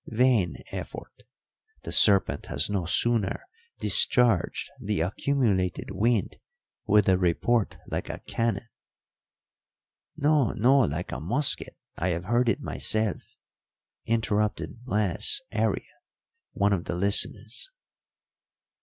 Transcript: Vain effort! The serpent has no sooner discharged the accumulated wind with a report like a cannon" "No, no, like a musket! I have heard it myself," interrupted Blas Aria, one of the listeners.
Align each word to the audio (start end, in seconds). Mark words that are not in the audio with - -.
Vain 0.07 0.63
effort! 0.71 1.21
The 1.83 1.91
serpent 1.91 2.47
has 2.47 2.71
no 2.71 2.85
sooner 2.85 3.43
discharged 3.77 4.71
the 4.79 4.99
accumulated 5.01 5.91
wind 5.91 6.37
with 6.87 7.07
a 7.07 7.19
report 7.19 7.77
like 7.85 8.09
a 8.09 8.17
cannon" 8.25 8.67
"No, 10.17 10.53
no, 10.53 10.79
like 10.79 11.11
a 11.11 11.19
musket! 11.19 11.77
I 11.97 12.07
have 12.07 12.25
heard 12.25 12.49
it 12.49 12.61
myself," 12.61 13.21
interrupted 14.07 14.83
Blas 14.85 15.39
Aria, 15.53 15.83
one 16.53 16.73
of 16.73 16.85
the 16.85 16.95
listeners. 16.95 17.69